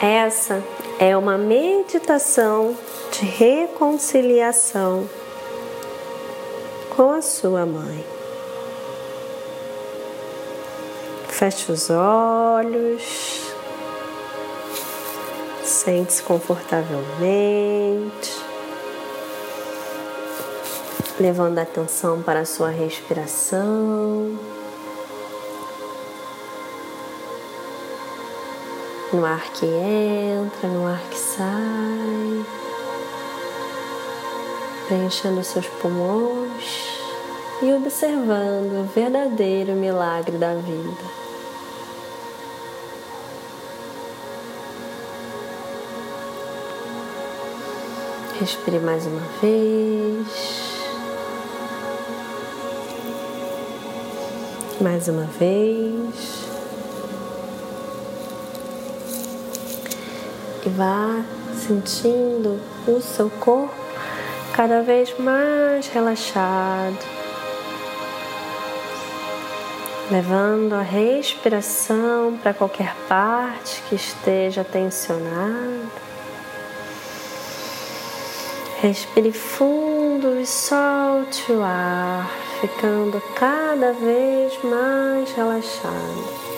Essa 0.00 0.64
é 0.98 1.16
uma 1.16 1.38
meditação 1.38 2.76
de 3.10 3.24
reconciliação 3.24 5.08
com 6.94 7.12
a 7.12 7.22
sua 7.22 7.64
mãe. 7.64 8.04
Feche 11.28 11.72
os 11.72 11.88
olhos, 11.88 13.40
sente-se 15.64 16.22
confortavelmente, 16.22 18.36
levando 21.18 21.58
a 21.58 21.62
atenção 21.62 22.22
para 22.22 22.40
a 22.40 22.44
sua 22.44 22.68
respiração. 22.68 24.38
No 29.16 29.24
ar 29.24 29.50
que 29.52 29.64
entra, 29.64 30.68
no 30.68 30.86
ar 30.86 31.00
que 31.10 31.18
sai, 31.18 32.44
preenchendo 34.86 35.42
seus 35.42 35.66
pulmões 35.66 37.00
e 37.62 37.72
observando 37.72 38.82
o 38.82 38.84
verdadeiro 38.94 39.72
milagre 39.72 40.36
da 40.36 40.54
vida. 40.54 41.26
Respire 48.38 48.78
mais 48.80 49.06
uma 49.06 49.22
vez. 49.40 50.26
Mais 54.78 55.08
uma 55.08 55.24
vez. 55.24 56.35
E 60.66 60.68
vá 60.68 61.22
sentindo 61.54 62.60
o 62.88 63.00
seu 63.00 63.30
corpo 63.30 63.72
cada 64.52 64.82
vez 64.82 65.16
mais 65.18 65.86
relaxado, 65.86 66.98
levando 70.10 70.74
a 70.74 70.82
respiração 70.82 72.36
para 72.42 72.52
qualquer 72.52 72.94
parte 73.08 73.82
que 73.88 73.94
esteja 73.94 74.64
tensionada. 74.64 76.06
Respire 78.80 79.32
fundo 79.32 80.38
e 80.40 80.46
solte 80.46 81.52
o 81.52 81.62
ar, 81.62 82.30
ficando 82.60 83.20
cada 83.34 83.92
vez 83.92 84.58
mais 84.62 85.30
relaxado. 85.32 86.55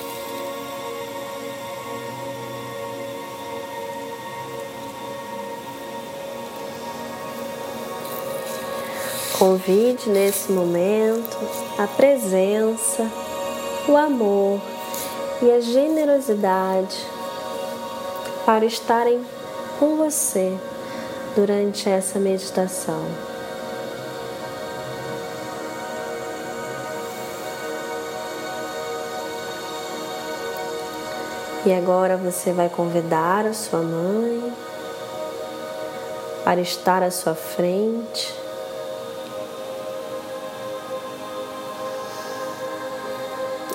Convide 9.39 10.11
nesse 10.11 10.51
momento 10.51 11.39
a 11.79 11.87
presença, 11.87 13.09
o 13.89 13.97
amor 13.97 14.61
e 15.41 15.49
a 15.53 15.61
generosidade 15.61 17.07
para 18.45 18.65
estarem 18.65 19.25
com 19.79 19.95
você 19.95 20.59
durante 21.37 21.89
essa 21.89 22.19
meditação. 22.19 23.05
E 31.65 31.73
agora 31.73 32.17
você 32.17 32.51
vai 32.51 32.69
convidar 32.69 33.47
a 33.47 33.55
sua 33.55 33.83
mãe 33.83 34.53
para 36.43 36.61
estar 36.61 37.05
à 37.05 37.11
sua 37.13 37.37
frente 37.37 38.48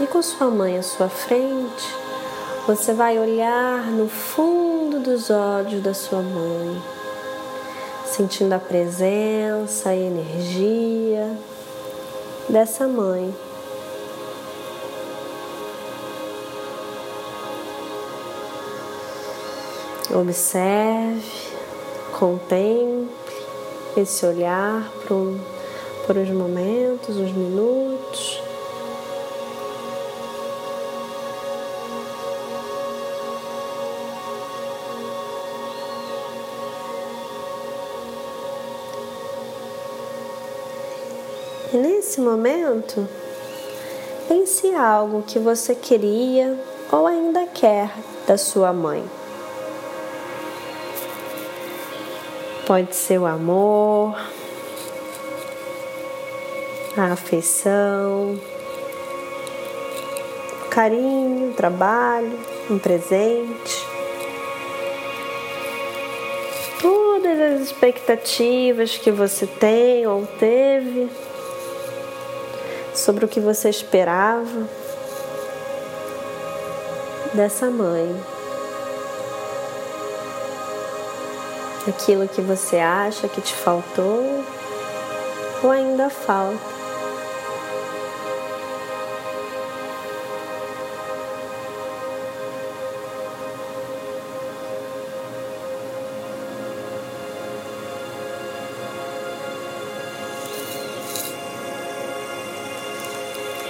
E 0.03 0.07
com 0.07 0.21
sua 0.21 0.49
mãe 0.49 0.77
à 0.77 0.83
sua 0.83 1.07
frente, 1.07 1.95
você 2.67 2.91
vai 2.91 3.17
olhar 3.17 3.85
no 3.85 4.09
fundo 4.09 4.99
dos 4.99 5.29
olhos 5.29 5.81
da 5.81 5.93
sua 5.93 6.21
mãe, 6.21 6.83
sentindo 8.05 8.51
a 8.51 8.59
presença 8.59 9.95
e 9.95 10.03
energia 10.03 11.37
dessa 12.49 12.85
mãe. 12.85 13.33
Observe, 20.13 21.31
contemple 22.19 23.07
esse 23.95 24.25
olhar 24.25 24.83
por, 25.07 25.39
por 26.05 26.17
uns 26.17 26.29
momentos, 26.29 27.15
uns 27.15 27.31
minutos. 27.31 28.42
Nesse 41.73 42.21
momento, 42.21 43.09
pense 44.27 44.75
algo 44.75 45.23
que 45.23 45.39
você 45.39 45.73
queria 45.73 46.55
ou 46.91 47.07
ainda 47.07 47.47
quer 47.47 47.89
da 48.27 48.37
sua 48.37 48.71
mãe. 48.71 49.03
Pode 52.67 52.95
ser 52.95 53.17
o 53.17 53.25
amor, 53.25 54.15
a 56.95 57.13
afeição, 57.13 58.39
o 60.61 60.69
carinho, 60.69 61.49
o 61.49 61.53
trabalho, 61.55 62.39
um 62.69 62.77
presente. 62.77 63.87
Todas 66.79 67.39
as 67.39 67.61
expectativas 67.61 68.95
que 68.95 69.09
você 69.09 69.47
tem 69.47 70.05
ou 70.05 70.27
teve 70.37 71.09
sobre 72.93 73.25
o 73.25 73.27
que 73.27 73.39
você 73.39 73.69
esperava 73.69 74.67
dessa 77.33 77.69
mãe. 77.69 78.15
Aquilo 81.87 82.27
que 82.27 82.41
você 82.41 82.77
acha 82.77 83.27
que 83.27 83.41
te 83.41 83.53
faltou 83.53 84.43
ou 85.61 85.71
ainda 85.71 86.09
falta. 86.09 86.82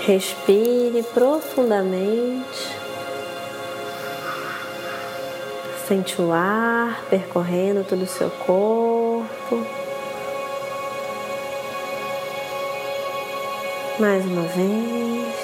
Respire 0.06 1.02
profundamente. 1.14 2.68
Sente 5.88 6.22
o 6.22 6.34
ar 6.34 7.06
percorrendo 7.10 7.86
todo 7.86 8.04
o 8.04 8.08
seu 8.08 8.30
corpo. 8.30 9.66
Mais 13.98 14.26
uma 14.26 14.42
vez. 14.42 15.36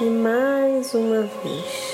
E 0.00 0.04
mais 0.04 0.94
uma 0.94 1.28
vez. 1.44 1.91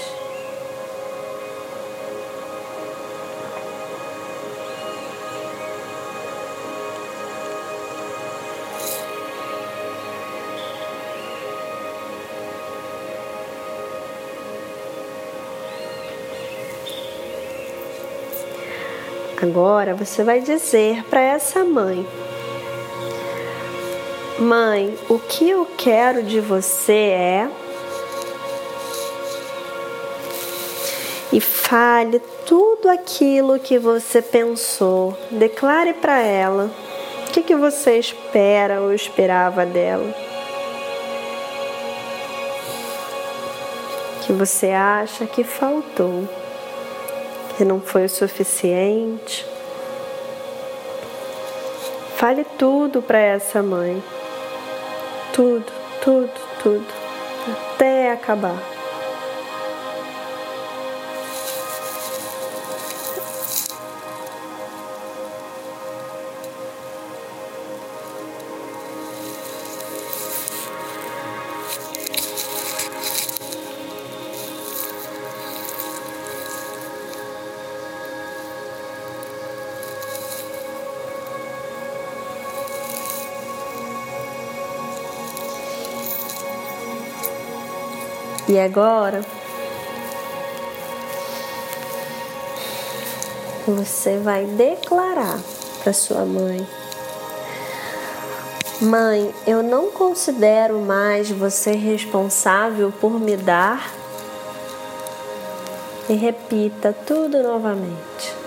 Agora 19.40 19.94
você 19.94 20.24
vai 20.24 20.40
dizer 20.40 21.04
para 21.04 21.20
essa 21.20 21.64
mãe: 21.64 22.06
Mãe, 24.38 24.96
o 25.08 25.18
que 25.18 25.48
eu 25.48 25.66
quero 25.76 26.22
de 26.22 26.40
você 26.40 26.92
é. 26.92 27.50
E 31.32 31.40
fale 31.40 32.20
tudo 32.46 32.88
aquilo 32.88 33.58
que 33.58 33.78
você 33.78 34.22
pensou. 34.22 35.16
Declare 35.30 35.92
para 35.92 36.20
ela 36.20 36.70
o 37.26 37.30
que, 37.30 37.42
que 37.42 37.54
você 37.54 37.98
espera 37.98 38.80
ou 38.80 38.94
esperava 38.94 39.66
dela. 39.66 40.28
que 44.28 44.32
você 44.34 44.66
acha 44.72 45.24
que 45.24 45.42
faltou, 45.42 46.28
que 47.58 47.64
não 47.64 47.80
foi 47.80 48.04
o 48.04 48.08
suficiente. 48.08 49.44
Fale 52.16 52.44
tudo 52.56 53.02
para 53.02 53.18
essa 53.18 53.60
mãe. 53.60 54.00
Tudo, 55.32 55.66
tudo, 56.00 56.30
tudo. 56.62 56.86
Até 57.74 58.12
acabar. 58.12 58.77
E 88.48 88.58
agora 88.58 89.20
você 93.66 94.16
vai 94.16 94.46
declarar 94.46 95.38
para 95.82 95.92
sua 95.92 96.24
mãe: 96.24 96.66
Mãe, 98.80 99.34
eu 99.46 99.62
não 99.62 99.90
considero 99.90 100.80
mais 100.80 101.30
você 101.30 101.72
responsável 101.72 102.90
por 102.90 103.20
me 103.20 103.36
dar. 103.36 103.92
E 106.08 106.14
repita 106.14 106.96
tudo 107.06 107.42
novamente. 107.42 108.37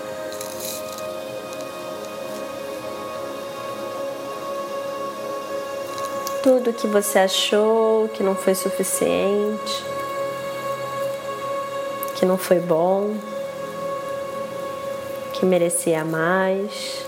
Tudo 6.43 6.73
que 6.73 6.87
você 6.87 7.19
achou 7.19 8.07
que 8.09 8.23
não 8.23 8.35
foi 8.35 8.55
suficiente 8.55 9.91
que 12.21 12.25
não 12.27 12.37
foi 12.37 12.59
bom, 12.59 13.17
que 15.33 15.43
merecia 15.43 16.05
mais. 16.05 17.03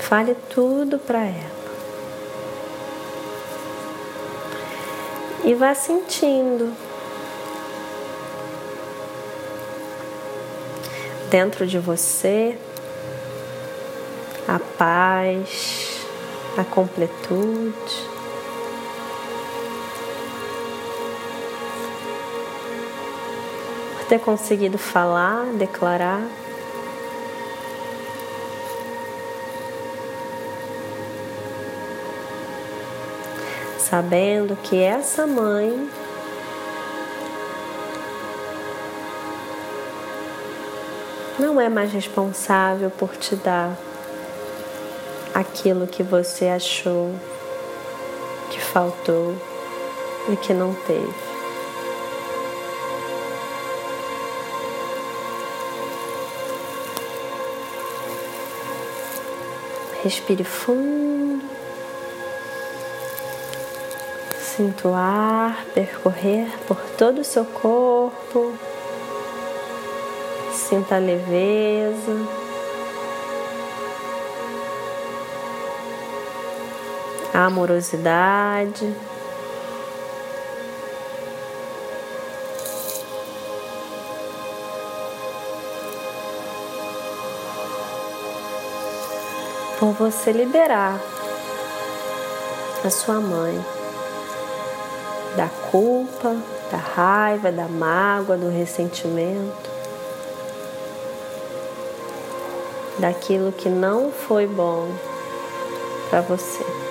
Fale 0.00 0.36
tudo 0.50 0.98
para 0.98 1.20
ela. 1.20 1.56
E 5.44 5.54
vá 5.54 5.72
sentindo 5.72 6.72
dentro 11.30 11.64
de 11.64 11.78
você 11.78 12.58
a 14.48 14.58
paz, 14.58 16.06
a 16.56 16.64
completude. 16.64 18.16
ter 24.08 24.20
conseguido 24.20 24.78
falar, 24.78 25.46
declarar. 25.54 26.22
Sabendo 33.78 34.56
que 34.56 34.80
essa 34.80 35.26
mãe 35.26 35.88
não 41.38 41.60
é 41.60 41.68
mais 41.68 41.92
responsável 41.92 42.90
por 42.90 43.16
te 43.16 43.36
dar 43.36 43.76
aquilo 45.36 45.86
que 45.86 46.02
você 46.02 46.46
achou 46.46 47.14
que 48.50 48.58
faltou 48.58 49.36
e 50.32 50.36
que 50.36 50.54
não 50.54 50.72
teve. 50.72 51.14
Respire 60.02 60.42
fundo. 60.42 61.44
Sinta 64.40 64.88
o 64.88 64.94
ar 64.94 65.66
percorrer 65.74 66.48
por 66.66 66.78
todo 66.96 67.20
o 67.20 67.24
seu 67.24 67.44
corpo. 67.44 68.54
Sinta 70.50 70.94
a 70.94 70.98
leveza. 70.98 72.45
Amorosidade. 77.36 78.94
por 89.78 89.92
você 89.92 90.32
liberar 90.32 90.98
a 92.82 92.90
sua 92.90 93.20
mãe 93.20 93.62
da 95.36 95.48
culpa, 95.70 96.34
da 96.70 96.78
raiva, 96.78 97.52
da 97.52 97.68
mágoa, 97.68 98.38
do 98.38 98.48
ressentimento, 98.48 99.70
daquilo 102.98 103.52
que 103.52 103.68
não 103.68 104.10
foi 104.10 104.46
bom 104.46 104.88
para 106.08 106.22
você. 106.22 106.85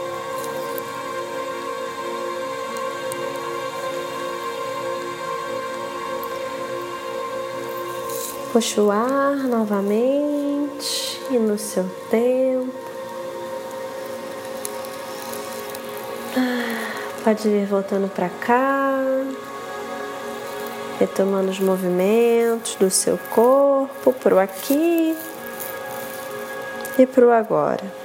Puxa 8.56 8.82
o 8.82 8.90
ar 8.90 9.36
novamente 9.50 11.20
e 11.30 11.38
no 11.38 11.58
seu 11.58 11.84
tempo. 12.10 12.72
Pode 17.22 17.50
ir 17.50 17.66
voltando 17.66 18.08
para 18.08 18.30
cá, 18.30 18.98
retomando 20.98 21.52
os 21.52 21.60
movimentos 21.60 22.76
do 22.76 22.90
seu 22.90 23.18
corpo, 23.30 24.14
pro 24.14 24.40
aqui 24.40 25.18
e 26.98 27.06
pro 27.06 27.34
agora. 27.34 28.05